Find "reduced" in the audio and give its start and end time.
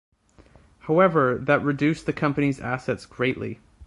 1.63-2.07